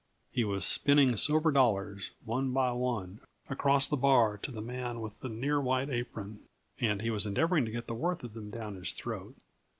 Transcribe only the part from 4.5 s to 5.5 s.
man with the